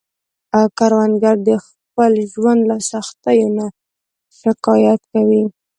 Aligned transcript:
کروندګر 0.77 1.35
د 1.47 1.49
خپل 1.65 2.11
ژوند 2.33 2.61
له 2.69 2.77
سختیو 2.91 3.47
نه 3.57 3.65
نه 3.67 3.67
شکايت 4.41 5.01
کوي 5.11 5.43